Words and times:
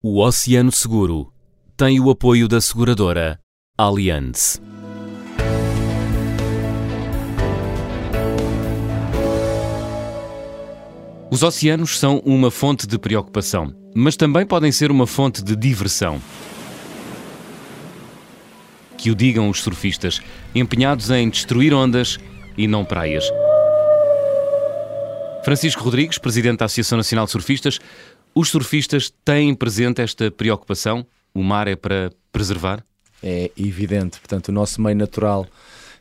O 0.00 0.20
Oceano 0.22 0.70
Seguro 0.70 1.32
tem 1.76 1.98
o 1.98 2.08
apoio 2.08 2.46
da 2.46 2.60
seguradora 2.60 3.36
Allianz. 3.76 4.62
Os 11.28 11.42
oceanos 11.42 11.98
são 11.98 12.22
uma 12.24 12.48
fonte 12.48 12.86
de 12.86 12.96
preocupação, 12.96 13.74
mas 13.92 14.16
também 14.16 14.46
podem 14.46 14.70
ser 14.70 14.92
uma 14.92 15.04
fonte 15.04 15.42
de 15.42 15.56
diversão. 15.56 16.22
Que 18.96 19.10
o 19.10 19.16
digam 19.16 19.50
os 19.50 19.60
surfistas, 19.60 20.20
empenhados 20.54 21.10
em 21.10 21.28
destruir 21.28 21.74
ondas 21.74 22.18
e 22.56 22.68
não 22.68 22.84
praias. 22.84 23.28
Francisco 25.44 25.82
Rodrigues, 25.82 26.18
presidente 26.18 26.58
da 26.58 26.66
Associação 26.66 26.98
Nacional 26.98 27.24
de 27.24 27.32
Surfistas, 27.32 27.80
os 28.38 28.50
surfistas 28.50 29.12
têm 29.24 29.52
presente 29.52 30.00
esta 30.00 30.30
preocupação? 30.30 31.04
O 31.34 31.42
mar 31.42 31.66
é 31.66 31.74
para 31.74 32.12
preservar? 32.30 32.84
É 33.20 33.50
evidente. 33.56 34.20
Portanto, 34.20 34.48
o 34.48 34.52
nosso 34.52 34.80
meio 34.80 34.96
natural 34.96 35.44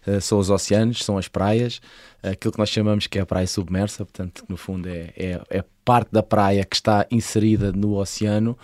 uh, 0.06 0.22
são 0.22 0.38
os 0.38 0.52
oceanos, 0.52 1.04
são 1.04 1.18
as 1.18 1.28
praias, 1.28 1.82
aquilo 2.22 2.52
que 2.52 2.60
nós 2.60 2.70
chamamos 2.70 3.08
que 3.08 3.18
é 3.18 3.22
a 3.24 3.26
praia 3.26 3.48
submersa, 3.48 4.06
portanto, 4.06 4.44
no 4.48 4.56
fundo 4.56 4.88
é, 4.88 5.12
é, 5.18 5.42
é 5.50 5.64
parte 5.84 6.12
da 6.12 6.22
praia 6.22 6.64
que 6.64 6.76
está 6.76 7.08
inserida 7.10 7.72
no 7.72 7.98
oceano. 7.98 8.56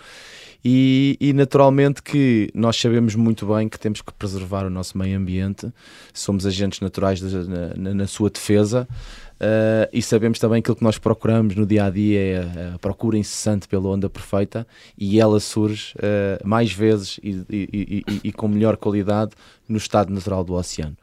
E, 0.64 1.18
e, 1.20 1.34
naturalmente 1.34 2.02
que 2.02 2.50
nós 2.54 2.76
sabemos 2.80 3.14
muito 3.14 3.46
bem 3.46 3.68
que 3.68 3.78
temos 3.78 4.00
que 4.00 4.10
preservar 4.14 4.64
o 4.64 4.70
nosso 4.70 4.96
meio 4.96 5.18
ambiente, 5.18 5.70
somos 6.14 6.46
agentes 6.46 6.80
naturais 6.80 7.20
de, 7.20 7.36
na, 7.76 7.94
na, 7.94 8.06
sua 8.06 8.30
defesa, 8.30 8.88
Uh, 9.34 9.90
e 9.92 10.00
sabemos 10.00 10.38
também 10.38 10.62
que 10.62 10.66
aquilo 10.66 10.76
que 10.76 10.84
nós 10.84 10.96
procuramos 10.96 11.56
no 11.56 11.66
dia 11.66 11.86
a 11.86 11.90
dia 11.90 12.20
é 12.20 12.72
a 12.74 12.78
procura 12.78 13.18
incessante 13.18 13.66
pela 13.66 13.88
onda 13.88 14.08
perfeita 14.08 14.64
e 14.96 15.18
ela 15.18 15.40
surge 15.40 15.92
uh, 15.96 16.48
mais 16.48 16.72
vezes 16.72 17.18
e, 17.20 17.44
e, 17.50 18.04
e, 18.08 18.20
e, 18.28 18.32
com 18.32 18.46
melhor 18.46 18.76
qualidade 18.76 19.32
no 19.68 19.76
estado 19.76 20.12
natural 20.12 20.44
do 20.44 20.54
oceano 20.54 20.96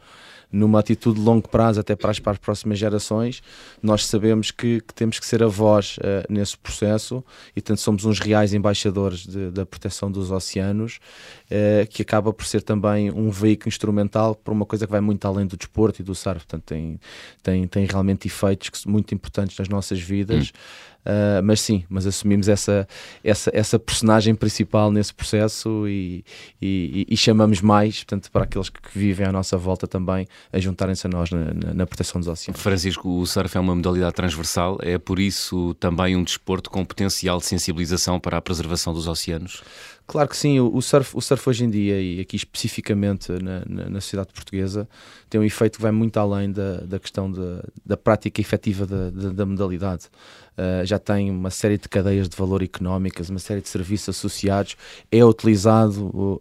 numa 0.51 0.79
atitude 0.79 1.19
de 1.19 1.25
longo 1.25 1.47
prazo, 1.47 1.79
até 1.79 1.95
para 1.95 2.11
as, 2.11 2.19
para 2.19 2.33
as 2.33 2.37
próximas 2.37 2.77
gerações, 2.77 3.41
nós 3.81 4.05
sabemos 4.05 4.51
que, 4.51 4.81
que 4.81 4.93
temos 4.93 5.19
que 5.19 5.25
ser 5.25 5.41
a 5.41 5.47
voz 5.47 5.97
uh, 5.97 6.31
nesse 6.31 6.57
processo 6.57 7.23
e, 7.55 7.61
tanto 7.61 7.79
somos 7.81 8.05
uns 8.05 8.19
reais 8.19 8.53
embaixadores 8.53 9.25
de, 9.25 9.51
da 9.51 9.65
proteção 9.65 10.11
dos 10.11 10.31
oceanos, 10.31 10.99
uh, 11.45 11.87
que 11.89 12.01
acaba 12.01 12.33
por 12.33 12.45
ser 12.45 12.61
também 12.61 13.11
um 13.11 13.29
veículo 13.29 13.69
instrumental 13.69 14.35
para 14.35 14.53
uma 14.53 14.65
coisa 14.65 14.85
que 14.85 14.91
vai 14.91 15.01
muito 15.01 15.25
além 15.25 15.45
do 15.45 15.55
desporto 15.55 16.01
e 16.01 16.03
do 16.03 16.13
surf. 16.13 16.45
Portanto, 16.45 16.63
tem, 16.65 16.99
tem, 17.41 17.67
tem 17.67 17.85
realmente 17.85 18.27
efeitos 18.27 18.69
que 18.69 18.77
são 18.77 18.91
muito 18.91 19.13
importantes 19.15 19.57
nas 19.57 19.69
nossas 19.69 19.99
vidas. 19.99 20.49
Hum 20.49 20.90
Uh, 21.01 21.41
mas 21.43 21.59
sim, 21.61 21.83
mas 21.89 22.05
assumimos 22.05 22.47
essa, 22.47 22.87
essa, 23.23 23.49
essa 23.53 23.79
personagem 23.79 24.35
principal 24.35 24.91
nesse 24.91 25.11
processo 25.11 25.87
e, 25.87 26.23
e, 26.61 27.07
e, 27.09 27.17
chamamos 27.17 27.59
mais, 27.59 28.03
portanto, 28.03 28.31
para 28.31 28.43
aqueles 28.43 28.69
que 28.69 28.79
vivem 28.93 29.25
à 29.25 29.31
nossa 29.31 29.57
volta 29.57 29.87
também 29.87 30.27
a 30.53 30.59
juntarem-se 30.59 31.07
a 31.07 31.09
nós 31.09 31.31
na, 31.31 31.53
na, 31.53 31.73
na, 31.73 31.85
proteção 31.87 32.21
dos 32.21 32.27
oceanos. 32.27 32.61
Francisco, 32.61 33.09
o 33.19 33.25
surf 33.25 33.57
é 33.57 33.59
uma 33.59 33.73
modalidade 33.73 34.13
transversal, 34.13 34.77
é 34.81 34.99
por 34.99 35.19
isso 35.19 35.73
também 35.79 36.15
um 36.15 36.23
desporto 36.23 36.69
com 36.69 36.85
potencial 36.85 37.39
de 37.39 37.45
sensibilização 37.45 38.19
para 38.19 38.37
a 38.37 38.41
preservação 38.41 38.93
dos 38.93 39.07
oceanos? 39.07 39.63
Claro 40.11 40.27
que 40.27 40.35
sim, 40.35 40.59
o 40.59 40.81
surf, 40.81 41.15
o 41.15 41.21
surf 41.21 41.49
hoje 41.49 41.63
em 41.63 41.69
dia, 41.69 42.01
e 42.01 42.19
aqui 42.19 42.35
especificamente 42.35 43.31
na, 43.31 43.63
na, 43.65 43.89
na 43.91 44.01
sociedade 44.01 44.33
portuguesa, 44.33 44.85
tem 45.29 45.39
um 45.39 45.43
efeito 45.45 45.77
que 45.77 45.81
vai 45.81 45.91
muito 45.93 46.17
além 46.19 46.51
da, 46.51 46.81
da 46.81 46.99
questão 46.99 47.31
de, 47.31 47.39
da 47.85 47.95
prática 47.95 48.41
efetiva 48.41 48.85
da, 48.85 49.09
da, 49.09 49.29
da 49.29 49.45
modalidade. 49.45 50.07
Uh, 50.57 50.85
já 50.85 50.99
tem 50.99 51.31
uma 51.31 51.49
série 51.49 51.77
de 51.77 51.87
cadeias 51.87 52.27
de 52.27 52.35
valor 52.35 52.61
económicas, 52.61 53.29
uma 53.29 53.39
série 53.39 53.61
de 53.61 53.69
serviços 53.69 54.09
associados, 54.09 54.75
é 55.09 55.23
utilizado 55.23 56.07
uh, 56.13 56.39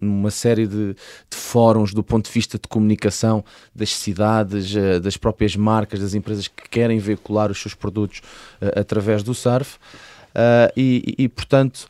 numa 0.00 0.32
série 0.32 0.66
de, 0.66 0.94
de, 0.94 1.36
fóruns 1.36 1.94
do 1.94 2.02
ponto 2.02 2.26
de 2.26 2.32
vista 2.32 2.58
de 2.58 2.66
comunicação 2.66 3.44
das 3.72 3.94
cidades, 3.94 4.74
uh, 4.74 4.98
das 5.00 5.16
próprias 5.16 5.54
marcas, 5.54 6.00
das 6.00 6.14
empresas 6.14 6.48
que 6.48 6.68
querem 6.68 6.98
veicular 6.98 7.52
os 7.52 7.62
seus 7.62 7.72
produtos 7.72 8.20
através 8.74 9.22
do 9.22 9.32
surf. 9.32 9.78
E, 10.76 11.14
e, 11.16 11.28
portanto, 11.30 11.88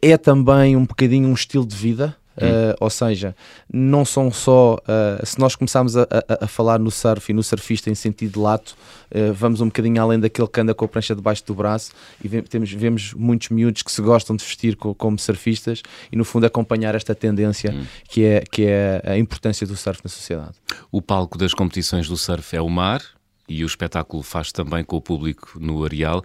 é 0.00 0.16
também 0.16 0.76
um 0.76 0.84
bocadinho 0.84 1.28
um 1.28 1.34
estilo 1.34 1.66
de 1.66 1.76
vida. 1.76 2.16
Uh, 2.38 2.70
ou 2.78 2.88
seja, 2.88 3.34
não 3.72 4.04
são 4.04 4.30
só. 4.30 4.76
Uh, 4.76 5.26
se 5.26 5.40
nós 5.40 5.56
começarmos 5.56 5.96
a, 5.96 6.02
a, 6.02 6.44
a, 6.44 6.46
falar 6.46 6.78
no 6.78 6.88
surf 6.88 7.32
e 7.32 7.34
no 7.34 7.42
surfista 7.42 7.90
em 7.90 7.96
sentido 7.96 8.40
lato, 8.40 8.76
uh, 9.10 9.32
vamos 9.34 9.60
um 9.60 9.66
bocadinho 9.66 10.00
além 10.00 10.20
daquele 10.20 10.46
que 10.46 10.60
anda 10.60 10.72
com 10.72 10.84
a 10.84 10.88
prancha 10.88 11.16
debaixo 11.16 11.44
do 11.44 11.52
braço 11.52 11.90
e 12.22 12.28
temos, 12.42 12.70
vemos 12.70 13.12
muitos 13.12 13.48
miúdos 13.48 13.82
que 13.82 13.90
se 13.90 14.00
gostam 14.00 14.36
de 14.36 14.44
vestir 14.44 14.76
co 14.76 14.94
como 14.94 15.18
surfistas 15.18 15.82
e, 16.12 16.16
no 16.16 16.24
fundo, 16.24 16.46
acompanhar 16.46 16.94
esta 16.94 17.12
tendência 17.12 17.72
hum. 17.72 17.84
que, 18.08 18.24
é, 18.24 18.44
que 18.48 18.66
é 18.66 19.02
a 19.04 19.18
importância 19.18 19.66
do 19.66 19.76
surf 19.76 20.00
na 20.04 20.08
sociedade. 20.08 20.52
O 20.92 21.02
palco 21.02 21.36
das 21.36 21.52
competições 21.52 22.06
do 22.06 22.16
surf 22.16 22.54
é 22.54 22.60
o 22.60 22.68
mar 22.68 23.02
e 23.48 23.64
o 23.64 23.66
espetáculo 23.66 24.22
faz 24.22 24.52
também 24.52 24.84
com 24.84 24.96
o 24.96 25.00
público 25.00 25.58
no 25.58 25.84
areal. 25.84 26.22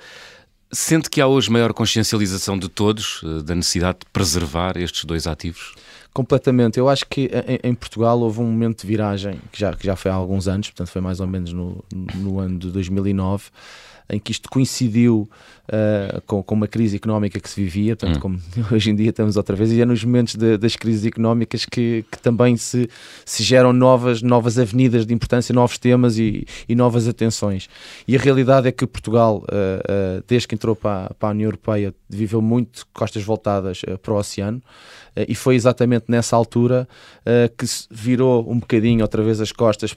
Sente 0.74 1.08
que 1.08 1.22
há 1.22 1.28
hoje 1.28 1.52
maior 1.52 1.72
consciencialização 1.72 2.58
de 2.58 2.68
todos 2.68 3.22
eh, 3.24 3.44
da 3.44 3.54
necessidade 3.54 4.00
de 4.00 4.06
preservar 4.12 4.76
estes 4.76 5.06
dois 5.06 5.28
ativos? 5.28 5.76
Completamente. 6.14 6.78
Eu 6.78 6.88
acho 6.88 7.06
que 7.08 7.30
em, 7.48 7.72
em, 7.72 7.74
Portugal 7.74 8.20
houve 8.20 8.40
um 8.40 8.46
momento 8.46 8.82
de 8.82 8.88
viragem 8.88 9.40
que 9.52 9.60
já, 9.60 9.74
que 9.74 9.86
já 9.86 9.96
foi 9.96 10.12
há 10.12 10.14
alguns 10.14 10.48
anos, 10.48 10.70
portanto 10.70 10.90
foi 10.90 11.02
mais 11.02 11.20
ou 11.20 11.28
menos 11.28 11.52
no, 11.52 11.84
no 12.16 12.40
ano 12.40 12.60
de 12.60 12.70
2009 12.70 13.46
em 14.10 14.20
que 14.20 14.32
isto 14.32 14.50
coincidiu 14.50 15.30
uh, 15.68 16.22
com, 16.26 16.44
com, 16.44 16.56
uma 16.56 16.68
crise 16.68 16.96
económica 16.96 17.40
que 17.40 17.50
se 17.50 17.62
vivia, 17.62 17.96
portanto, 17.96 18.18
hum. 18.18 18.20
como 18.20 18.40
hoje 18.72 18.92
em 18.92 18.96
dia 18.96 19.10
estamos 19.10 19.38
outra 19.38 19.56
vez, 19.56 19.72
e 19.72 19.82
é 19.82 19.86
nos 19.86 20.04
momentos 20.04 20.36
de, 20.36 20.58
das 20.58 20.76
crises 20.76 21.06
económicas 21.06 21.66
que, 21.66 22.06
que, 22.12 22.20
também 22.20 22.58
se, 22.58 22.90
se 23.26 23.44
geram 23.44 23.74
novas, 23.74 24.22
novas 24.22 24.58
avenidas 24.58 25.06
de 25.06 25.14
importância, 25.14 25.54
novos 25.54 25.78
temas 25.78 26.18
e, 26.18 26.46
e 26.68 26.76
novas 26.76 27.08
atenções. 27.08 27.70
E 28.08 28.16
a 28.16 28.20
realidade 28.20 28.68
é 28.68 28.72
que 28.72 28.86
Portugal, 28.86 29.38
uh, 29.38 30.20
uh, 30.20 30.24
desde 30.28 30.48
que 30.48 30.56
entrou 30.56 30.76
para, 30.76 31.14
para, 31.18 31.30
a 31.30 31.32
União 31.32 31.48
Europeia, 31.48 31.94
viveu 32.10 32.42
muito 32.42 32.86
costas 32.94 33.24
voltadas 33.24 33.82
para 34.02 34.14
o 34.14 34.18
oceano. 34.18 34.62
e 35.28 35.34
foi 35.34 35.56
exatamente 35.56 36.03
nessa 36.10 36.36
altura 36.36 36.88
que 37.58 37.66
se 37.66 37.88
virou 37.90 38.50
um 38.50 38.60
bocadinho 38.60 39.02
outra 39.02 39.24
vez 39.24 39.40
as 39.40 39.52
costas 39.52 39.96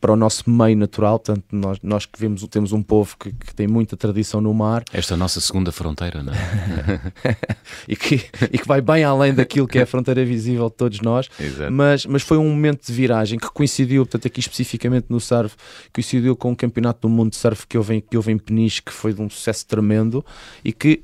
para 0.00 0.12
o 0.12 0.16
nosso 0.16 0.48
meio 0.48 0.76
natural, 0.76 1.18
portanto, 1.18 1.44
nós, 1.50 1.78
nós 1.82 2.06
que 2.06 2.18
vemos, 2.18 2.46
temos 2.48 2.72
um 2.72 2.82
povo 2.82 3.16
que, 3.18 3.32
que 3.32 3.54
tem 3.54 3.66
muita 3.66 3.96
tradição 3.96 4.40
no 4.40 4.52
mar. 4.52 4.84
Esta 4.92 5.14
é 5.14 5.16
a 5.16 5.18
nossa 5.18 5.40
segunda 5.40 5.72
fronteira, 5.72 6.22
não 6.22 6.32
é? 6.32 7.00
e, 7.88 7.96
que, 7.96 8.24
e 8.52 8.58
que 8.58 8.68
vai 8.68 8.80
bem 8.80 9.04
além 9.04 9.34
daquilo 9.34 9.66
que 9.66 9.78
é 9.78 9.82
a 9.82 9.86
fronteira 9.86 10.24
visível 10.24 10.68
de 10.68 10.76
todos 10.76 11.00
nós, 11.00 11.28
mas, 11.72 12.04
mas 12.06 12.22
foi 12.22 12.36
um 12.36 12.48
momento 12.48 12.86
de 12.86 12.92
viragem 12.92 13.38
que 13.38 13.50
coincidiu, 13.50 14.04
portanto, 14.04 14.26
aqui 14.26 14.40
especificamente 14.40 15.06
no 15.08 15.18
surf, 15.18 15.56
coincidiu 15.92 16.36
com 16.36 16.52
o 16.52 16.56
campeonato 16.56 17.00
do 17.00 17.08
mundo 17.08 17.30
de 17.30 17.36
surf 17.36 17.66
que 17.66 17.78
houve, 17.78 18.00
que 18.02 18.16
houve 18.16 18.32
em 18.32 18.38
Peniche, 18.38 18.82
que 18.82 18.92
foi 18.92 19.12
de 19.12 19.22
um 19.22 19.30
sucesso 19.30 19.66
tremendo 19.66 20.24
e 20.64 20.72
que 20.72 21.02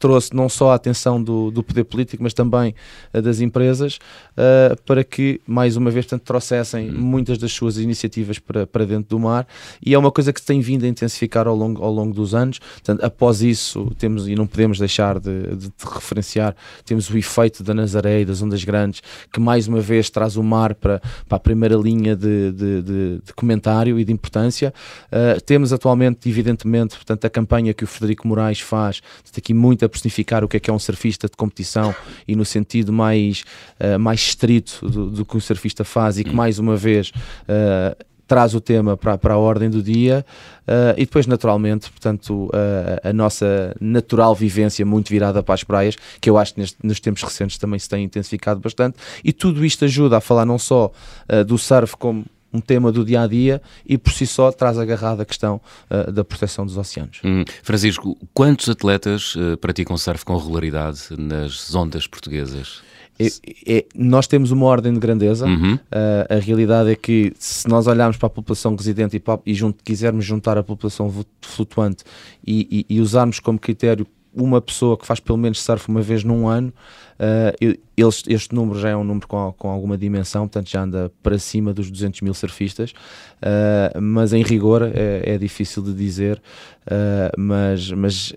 trouxe 0.00 0.34
não 0.34 0.48
só 0.48 0.72
a 0.72 0.74
atenção 0.74 1.22
do, 1.22 1.50
do 1.50 1.62
poder 1.62 1.84
político, 1.84 2.22
mas 2.22 2.32
também 2.32 2.74
uh, 3.14 3.20
das 3.20 3.40
empresas, 3.40 3.98
uh, 4.32 4.74
para 4.84 5.04
que, 5.04 5.40
mais 5.46 5.76
uma 5.76 5.90
vez, 5.90 6.06
portanto, 6.06 6.26
trouxessem 6.26 6.88
uhum. 6.88 6.98
muitas 6.98 7.36
das 7.36 7.52
suas 7.52 7.76
iniciativas 7.76 8.38
para, 8.38 8.66
para 8.66 8.86
dentro 8.86 9.10
do 9.10 9.18
mar. 9.20 9.46
E 9.84 9.94
é 9.94 9.98
uma 9.98 10.10
coisa 10.10 10.32
que 10.32 10.40
se 10.40 10.46
tem 10.46 10.60
vindo 10.60 10.84
a 10.84 10.88
intensificar 10.88 11.46
ao 11.46 11.54
longo, 11.54 11.84
ao 11.84 11.92
longo 11.92 12.14
dos 12.14 12.34
anos. 12.34 12.58
Portanto, 12.58 13.04
após 13.04 13.42
isso, 13.42 13.92
temos, 13.98 14.26
e 14.26 14.34
não 14.34 14.46
podemos 14.46 14.78
deixar 14.78 15.20
de, 15.20 15.42
de, 15.54 15.68
de 15.68 15.72
referenciar, 15.84 16.56
temos 16.84 17.10
o 17.10 17.18
efeito 17.18 17.62
da 17.62 17.74
Nazaré 17.74 18.22
e 18.22 18.24
das 18.24 18.40
ondas 18.40 18.64
grandes, 18.64 19.02
que 19.30 19.38
mais 19.38 19.68
uma 19.68 19.80
vez 19.80 20.08
traz 20.08 20.36
o 20.36 20.42
mar 20.42 20.74
para, 20.74 21.02
para 21.28 21.36
a 21.36 21.40
primeira 21.40 21.76
linha 21.76 22.16
de, 22.16 22.52
de, 22.52 22.82
de 22.82 23.34
comentário 23.36 23.98
e 23.98 24.04
de 24.04 24.12
importância. 24.12 24.72
Uh, 25.12 25.38
temos 25.42 25.74
atualmente, 25.74 26.26
evidentemente, 26.26 26.96
portanto, 26.96 27.26
a 27.26 27.30
campanha 27.30 27.74
que 27.74 27.84
o 27.84 27.86
Frederico 27.86 28.26
Moraes 28.26 28.60
faz, 28.60 29.02
aqui 29.36 29.52
muita 29.52 29.89
personificar 29.90 30.44
o 30.44 30.48
que 30.48 30.56
é 30.56 30.60
que 30.60 30.70
é 30.70 30.72
um 30.72 30.78
surfista 30.78 31.28
de 31.28 31.36
competição 31.36 31.94
e 32.26 32.34
no 32.34 32.44
sentido 32.44 32.92
mais, 32.92 33.44
uh, 33.78 33.98
mais 33.98 34.20
estrito 34.20 34.88
do, 34.88 35.10
do, 35.10 35.24
que 35.24 35.36
o 35.36 35.40
surfista 35.40 35.84
faz 35.84 36.18
e 36.18 36.24
que 36.24 36.34
mais 36.34 36.58
uma 36.58 36.76
vez 36.76 37.10
uh, 37.10 38.10
traz 38.30 38.54
o 38.54 38.60
tema 38.60 38.96
para, 38.96 39.18
para 39.18 39.34
a 39.34 39.38
ordem 39.38 39.68
do 39.68 39.82
dia 39.82 40.24
uh, 40.62 40.94
e 40.96 41.04
depois 41.04 41.26
naturalmente, 41.26 41.90
portanto, 41.90 42.44
uh, 42.46 43.08
a 43.08 43.12
nossa 43.12 43.74
natural 43.80 44.36
vivência 44.36 44.86
muito 44.86 45.08
virada 45.08 45.42
para 45.42 45.54
as 45.56 45.64
praias, 45.64 45.96
que 46.20 46.30
eu 46.30 46.38
acho 46.38 46.54
que 46.54 46.60
neste, 46.60 46.76
nos 46.80 47.00
tempos 47.00 47.24
recentes 47.24 47.58
também 47.58 47.80
se 47.80 47.88
tem 47.88 48.04
intensificado 48.04 48.60
bastante 48.60 48.96
e 49.24 49.32
tudo 49.32 49.64
isto 49.64 49.84
ajuda 49.84 50.18
a 50.18 50.20
falar 50.20 50.46
não 50.46 50.60
só 50.60 50.92
uh, 51.28 51.44
do 51.44 51.58
surf 51.58 51.96
como 51.96 52.24
um 52.52 52.60
tema 52.60 52.90
do 52.90 53.04
dia 53.04 53.22
a 53.22 53.26
dia 53.26 53.62
e 53.86 53.96
por 53.96 54.12
si 54.12 54.26
só 54.26 54.50
traz 54.50 54.78
agarrada 54.78 55.22
a 55.22 55.26
questão 55.26 55.60
uh, 55.90 56.10
da 56.10 56.24
proteção 56.24 56.66
dos 56.66 56.76
oceanos. 56.76 57.20
Hum. 57.24 57.44
Francisco, 57.62 58.16
quantos 58.34 58.68
atletas 58.68 59.34
uh, 59.36 59.56
praticam 59.58 59.96
surf 59.96 60.24
com 60.24 60.36
regularidade 60.36 60.98
nas 61.16 61.74
ondas 61.74 62.06
portuguesas? 62.06 62.82
É, 63.20 63.76
é, 63.76 63.86
nós 63.94 64.26
temos 64.26 64.50
uma 64.50 64.64
ordem 64.64 64.94
de 64.94 64.98
grandeza. 64.98 65.46
Uhum. 65.46 65.74
Uh, 65.74 66.36
a 66.36 66.36
realidade 66.36 66.90
é 66.90 66.96
que, 66.96 67.34
se 67.38 67.68
nós 67.68 67.86
olharmos 67.86 68.16
para 68.16 68.28
a 68.28 68.30
população 68.30 68.74
residente 68.74 69.22
e, 69.44 69.52
e 69.52 69.72
quisermos 69.84 70.24
juntar 70.24 70.56
a 70.56 70.62
população 70.62 71.12
flutuante 71.42 72.02
e, 72.46 72.86
e, 72.88 72.96
e 72.96 73.00
usarmos 73.00 73.38
como 73.38 73.58
critério 73.58 74.06
uma 74.32 74.60
pessoa 74.60 74.96
que 74.96 75.06
faz 75.06 75.20
pelo 75.20 75.36
menos 75.36 75.60
surf 75.60 75.88
uma 75.88 76.00
vez 76.00 76.24
num 76.24 76.48
ano, 76.48 76.72
uh, 77.20 77.78
eles, 77.96 78.22
este 78.26 78.54
número 78.54 78.80
já 78.80 78.88
é 78.88 78.96
um 78.96 79.04
número 79.04 79.28
com, 79.28 79.52
com 79.58 79.68
alguma 79.68 79.96
dimensão, 79.96 80.48
portanto 80.48 80.70
já 80.70 80.82
anda 80.82 81.12
para 81.22 81.38
cima 81.38 81.72
dos 81.74 81.90
200 81.90 82.22
mil 82.22 82.32
surfistas, 82.32 82.92
uh, 82.92 84.00
mas 84.00 84.32
em 84.32 84.42
rigor 84.42 84.82
é, 84.82 85.34
é 85.34 85.38
difícil 85.38 85.82
de 85.82 85.92
dizer, 85.92 86.40
uh, 86.86 87.38
mas... 87.38 87.90
mas 87.92 88.32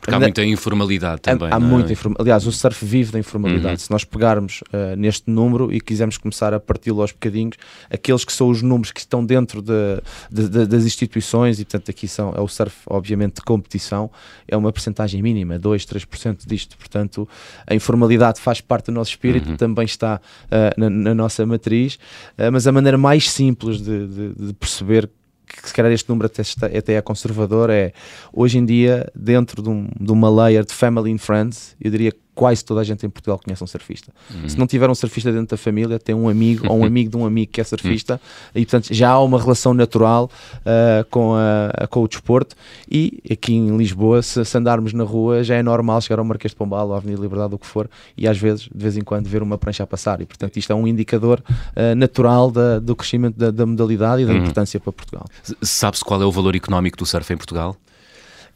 porque 0.00 0.14
há 0.14 0.18
muita 0.18 0.42
informalidade 0.42 1.20
também. 1.20 1.50
Há, 1.50 1.56
há 1.56 1.60
muita 1.60 1.92
informalidade. 1.92 2.22
Aliás, 2.22 2.46
o 2.46 2.52
surf 2.52 2.86
vive 2.86 3.12
da 3.12 3.18
informalidade. 3.18 3.74
Uhum. 3.74 3.76
Se 3.76 3.90
nós 3.90 4.02
pegarmos 4.02 4.64
neste 4.96 5.30
número 5.30 5.70
e 5.70 5.78
quisermos 5.78 6.16
começar 6.16 6.54
a 6.54 6.58
parti-lo 6.58 7.02
aos 7.02 7.12
bocadinhos, 7.12 7.58
aqueles 7.90 8.24
que 8.24 8.32
são 8.32 8.48
os 8.48 8.62
números 8.62 8.92
que 8.92 9.00
estão 9.00 9.22
dentro 9.22 9.60
de, 9.60 10.00
de, 10.30 10.48
de, 10.48 10.66
das 10.66 10.86
instituições, 10.86 11.60
e 11.60 11.66
portanto 11.66 11.90
aqui 11.90 12.08
são, 12.08 12.32
é 12.34 12.40
o 12.40 12.48
surf, 12.48 12.78
obviamente, 12.86 13.34
de 13.34 13.42
competição, 13.42 14.10
é 14.48 14.56
uma 14.56 14.72
percentagem 14.72 15.20
mínima, 15.20 15.58
2, 15.58 15.84
3% 15.84 16.46
disto. 16.46 16.78
Portanto, 16.78 17.28
a 17.66 17.74
informalidade 17.80 18.40
faz 18.40 18.60
parte 18.60 18.86
do 18.86 18.92
nosso 18.92 19.10
espírito, 19.10 19.50
uhum. 19.50 19.56
também 19.56 19.84
está 19.84 20.20
uh, 20.46 20.80
na, 20.80 20.90
na, 20.90 21.14
nossa 21.14 21.44
matriz, 21.44 21.94
uh, 22.38 22.52
mas 22.52 22.66
a 22.66 22.72
maneira 22.72 22.96
mais 22.96 23.30
simples 23.30 23.80
de, 23.80 24.06
de, 24.06 24.46
de 24.46 24.52
perceber 24.54 25.10
que 25.46 25.68
se 25.68 25.74
calhar 25.74 25.90
este 25.90 26.08
número 26.08 26.26
até, 26.26 26.42
está, 26.42 26.66
até 26.66 26.94
é 26.94 27.02
conservador, 27.02 27.70
é 27.70 27.92
hoje 28.32 28.58
em 28.58 28.64
dia, 28.64 29.10
dentro 29.14 29.62
de, 29.62 29.68
um, 29.68 29.88
de 29.98 30.12
uma 30.12 30.30
layer 30.30 30.64
de 30.64 30.72
family 30.72 31.12
and 31.12 31.18
friends, 31.18 31.74
eu 31.80 31.90
diria 31.90 32.12
quase 32.34 32.64
toda 32.64 32.80
a 32.80 32.84
gente 32.84 33.04
em 33.04 33.10
Portugal 33.10 33.38
conhece 33.42 33.62
um 33.62 33.66
surfista. 33.66 34.12
Uhum. 34.34 34.48
Se 34.48 34.58
não 34.58 34.66
tiver 34.66 34.88
um 34.88 34.94
surfista 34.94 35.30
dentro 35.32 35.48
da 35.48 35.56
família, 35.56 35.98
tem 35.98 36.14
um 36.14 36.28
amigo 36.28 36.66
ou 36.68 36.78
um 36.78 36.84
amigo 36.86 37.10
de 37.10 37.16
um 37.16 37.26
amigo 37.26 37.52
que 37.52 37.60
é 37.60 37.64
surfista 37.64 38.14
uhum. 38.14 38.62
e, 38.62 38.64
portanto, 38.64 38.94
já 38.94 39.10
há 39.10 39.22
uma 39.22 39.40
relação 39.40 39.74
natural 39.74 40.30
uh, 40.56 41.04
com, 41.10 41.34
a, 41.34 41.86
com 41.88 42.02
o 42.02 42.08
desporto. 42.08 42.56
E 42.90 43.18
aqui 43.30 43.54
em 43.54 43.76
Lisboa, 43.76 44.22
se, 44.22 44.44
se, 44.44 44.58
andarmos 44.58 44.92
na 44.92 45.04
rua, 45.04 45.42
já 45.42 45.56
é 45.56 45.62
normal 45.62 46.00
chegar 46.00 46.18
ao 46.18 46.24
Marquês 46.24 46.52
de 46.52 46.56
Pombal, 46.56 46.88
ou 46.88 46.94
à 46.94 46.96
Avenida 46.98 47.20
Liberdade, 47.20 47.54
o 47.54 47.58
que 47.58 47.66
for, 47.66 47.88
e 48.16 48.26
às 48.26 48.38
vezes, 48.38 48.62
de 48.62 48.82
vez 48.82 48.96
em 48.96 49.02
quando, 49.02 49.28
ver 49.28 49.42
uma 49.42 49.58
prancha 49.58 49.82
a 49.82 49.86
passar. 49.86 50.20
E, 50.20 50.26
portanto, 50.26 50.56
isto 50.56 50.72
é 50.72 50.74
um 50.74 50.86
indicador 50.86 51.42
uh, 51.48 51.94
natural 51.96 52.50
da, 52.50 52.78
do 52.78 52.94
crescimento 52.96 53.36
da, 53.36 53.50
da 53.50 53.66
modalidade 53.66 54.22
e 54.22 54.26
da 54.26 54.32
uhum. 54.32 54.38
importância 54.38 54.78
para 54.80 54.92
Portugal. 54.92 55.26
Sabe-se 55.62 56.04
qual 56.04 56.20
é 56.22 56.24
o 56.24 56.32
valor 56.32 56.54
económico 56.54 56.96
do 56.96 57.06
surf 57.06 57.32
em 57.32 57.36
Portugal? 57.36 57.76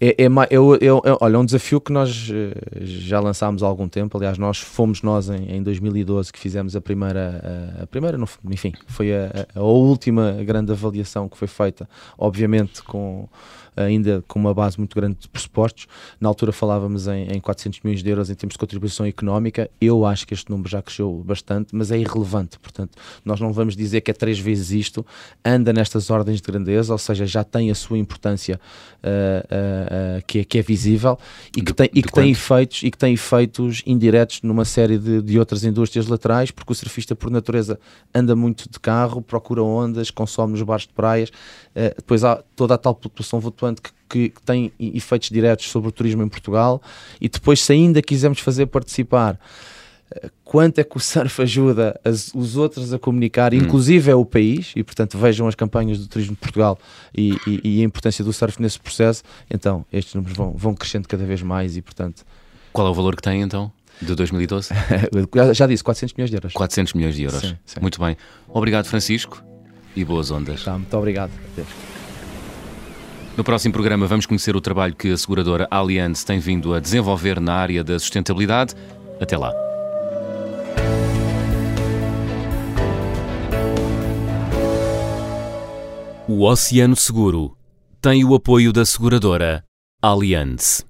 É, 0.01 0.09
é, 0.09 0.25
é, 0.25 0.27
é, 0.27 1.17
olha, 1.21 1.39
um 1.39 1.45
desafio 1.45 1.81
que 1.81 1.93
nós 1.93 2.31
eh, 2.33 2.53
já 2.83 3.21
lançámos 3.21 3.63
há 3.63 3.67
algum 3.67 3.89
tempo. 3.89 4.17
Aliás, 4.17 4.39
nós 4.39 4.59
fomos 4.59 5.03
nós 5.03 5.29
em, 5.29 5.57
em 5.57 5.63
2012 5.63 6.33
que 6.33 6.39
fizemos 6.39 6.75
a 6.75 6.81
primeira, 6.81 7.77
a, 7.79 7.83
a 7.85 7.87
primeira, 7.87 8.19
enfim, 8.51 8.73
foi 8.87 9.15
a, 9.15 9.47
a, 9.55 9.63
última 9.63 10.33
grande 10.45 10.73
avaliação 10.73 11.29
que 11.29 11.37
foi 11.37 11.49
feita, 11.49 11.89
obviamente 12.19 12.83
com 12.83 13.29
ainda 13.77 14.23
com 14.27 14.39
uma 14.39 14.55
base 14.55 14.79
muito 14.79 14.95
grande 14.95 15.17
de 15.21 15.29
pressupostos. 15.29 15.87
Na 16.21 16.29
altura 16.29 16.53
falávamos 16.53 17.07
em, 17.07 17.29
em 17.29 17.41
400 17.41 17.81
milhões 17.81 18.03
de 18.03 18.11
euros 18.11 18.31
em 18.31 18.35
termos 18.35 18.55
de 18.55 18.59
contribuição 18.59 19.07
económica. 19.07 19.71
Eu 19.81 20.05
acho 20.05 20.27
que 20.27 20.35
este 20.35 20.51
número 20.51 20.69
já 20.69 20.83
cresceu 20.83 21.23
bastante, 21.25 21.75
mas 21.75 21.91
é 21.91 21.99
irrelevante. 21.99 22.59
Portanto, 22.59 22.97
nós 23.25 23.41
não 23.41 23.53
vamos 23.53 23.77
dizer 23.77 24.01
que 24.01 24.11
é 24.11 24.15
três 24.15 24.39
vezes 24.39 24.71
isto, 24.71 25.05
anda 25.45 25.73
nestas 25.73 26.11
ordens 26.11 26.41
de 26.41 26.47
grandeza, 26.47 26.93
ou 26.93 26.99
seja, 26.99 27.27
já 27.27 27.45
tem 27.45 27.71
a 27.71 27.75
sua 27.75 27.99
importância 27.99 28.61
uh, 29.03 29.09
uh, 29.09 30.19
uh, 30.19 30.25
que, 30.27 30.41
é, 30.41 30.45
que 30.45 30.59
é 30.59 30.63
visível 30.63 31.19
e 31.57 31.61
que, 31.61 31.67
de, 31.67 31.75
tem, 31.75 31.91
e 31.93 32.03
que 32.03 32.13
tem 32.13 32.31
efeitos 32.31 32.83
e 32.83 32.91
que 32.91 32.99
tem 32.99 33.15
efeitos 33.15 33.83
indiretos 33.87 34.43
numa 34.43 34.65
série 34.65 34.99
de, 34.99 35.23
de 35.23 35.39
outras 35.39 35.65
indústrias 35.65 36.07
laterais, 36.07 36.51
porque 36.51 36.73
o 36.73 36.75
surfista 36.75 37.15
por 37.15 37.31
natureza 37.31 37.79
anda 38.15 38.35
muito 38.35 38.69
de 38.71 38.79
carro, 38.79 39.23
procura 39.23 39.63
ondas, 39.63 40.11
consome 40.11 40.53
nos 40.53 40.63
bares 40.63 40.87
de 40.87 40.93
praias, 40.93 41.31
depois 41.97 42.23
há 42.23 42.37
toda 42.55 42.75
a 42.75 42.79
tal 42.79 42.95
população 42.95 43.41
flutuante 43.41 43.83
que, 43.83 43.91
que, 44.09 44.29
que, 44.31 44.43
tem 44.43 44.73
efeitos 44.79 45.29
diretos 45.31 45.71
sobre 45.71 45.89
o 45.89 45.93
turismo 45.93 46.23
em 46.23 46.29
Portugal 46.29 46.81
e 47.21 47.29
depois 47.29 47.61
se 47.61 47.73
ainda 47.73 48.01
quisermos 48.01 48.41
fazer 48.41 48.67
participar 48.67 49.39
eh, 50.15 50.31
quanto 50.45 50.79
é 50.79 50.85
que 50.85 50.97
o 50.97 51.01
surf 51.01 51.43
ajuda 51.43 51.99
as, 52.05 52.33
os 52.35 52.57
outros 52.57 52.93
a 52.93 52.99
comunicar, 52.99 53.53
hum. 53.53 53.59
inclusive 53.59 54.11
é 54.11 54.15
o 54.15 54.25
país, 54.25 54.73
e 54.77 54.83
portanto 54.83 55.19
vejam 55.19 55.49
as 55.49 55.55
campanhas 55.55 55.99
do 55.99 56.07
turismo 56.07 56.35
de 56.35 56.41
Portugal 56.41 56.79
e, 57.17 57.37
e, 57.47 57.79
e, 57.79 57.81
a 57.81 57.85
importância 57.85 58.25
do 58.25 58.33
surf 58.33 58.61
nesse 58.61 58.79
processo, 58.79 59.23
então 59.51 59.85
estes 59.93 60.15
números 60.15 60.37
vão, 60.37 60.53
vão 60.53 60.75
crescendo 60.75 61.09
cada 61.09 61.25
vez 61.25 61.43
mais 61.43 61.77
e 61.77 61.83
portanto... 61.83 62.25
Qual 62.73 62.87
é 62.87 62.91
o 62.91 62.95
valor 62.95 63.17
que 63.17 63.23
tem 63.23 63.43
então? 63.43 63.73
De 64.01 64.15
2012? 64.15 64.71
Já 65.55 65.67
disse, 65.67 65.85
400 65.85 66.15
milhões 66.15 66.31
de 66.31 66.37
euros. 66.37 66.53
400 66.53 66.93
milhões 66.95 67.15
de 67.15 67.23
euros. 67.23 67.41
Sim, 67.41 67.57
sim. 67.65 67.81
Muito 67.81 68.01
bem. 68.01 68.17
Obrigado, 68.49 68.87
Francisco, 68.87 69.43
e 69.95 70.05
boas 70.05 70.31
ondas. 70.31 70.65
Tá, 70.65 70.77
muito 70.77 70.97
obrigado. 70.97 71.31
Adeus. 71.53 71.94
No 73.37 73.43
próximo 73.43 73.73
programa 73.73 74.07
vamos 74.07 74.27
conhecer 74.27 74.55
o 74.55 74.61
trabalho 74.61 74.95
que 74.95 75.11
a 75.11 75.17
seguradora 75.17 75.67
Allianz 75.69 76.23
tem 76.23 76.39
vindo 76.39 76.73
a 76.73 76.79
desenvolver 76.79 77.41
na 77.41 77.55
área 77.55 77.83
da 77.83 77.99
sustentabilidade. 77.99 78.75
Até 79.21 79.37
lá. 79.37 79.53
O 86.29 86.43
Oceano 86.45 86.95
Seguro 86.95 87.57
tem 88.01 88.25
o 88.25 88.35
apoio 88.35 88.73
da 88.73 88.87
seguradora 88.87 89.65
Allianz. 90.01 90.87